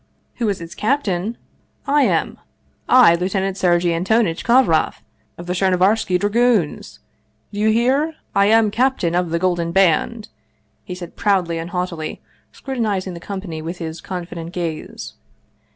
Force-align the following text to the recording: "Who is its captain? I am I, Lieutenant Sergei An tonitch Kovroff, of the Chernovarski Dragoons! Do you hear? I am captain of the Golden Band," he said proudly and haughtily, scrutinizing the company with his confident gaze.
"Who 0.37 0.49
is 0.49 0.59
its 0.61 0.73
captain? 0.73 1.37
I 1.85 2.01
am 2.01 2.39
I, 2.89 3.13
Lieutenant 3.13 3.55
Sergei 3.55 3.93
An 3.93 4.03
tonitch 4.03 4.43
Kovroff, 4.43 5.03
of 5.37 5.45
the 5.45 5.53
Chernovarski 5.53 6.19
Dragoons! 6.19 6.97
Do 7.53 7.59
you 7.59 7.69
hear? 7.69 8.15
I 8.33 8.47
am 8.47 8.71
captain 8.71 9.13
of 9.13 9.29
the 9.29 9.37
Golden 9.37 9.71
Band," 9.71 10.29
he 10.83 10.95
said 10.95 11.15
proudly 11.15 11.59
and 11.59 11.69
haughtily, 11.69 12.19
scrutinizing 12.51 13.13
the 13.13 13.19
company 13.19 13.61
with 13.61 13.77
his 13.77 14.01
confident 14.01 14.53
gaze. 14.53 15.13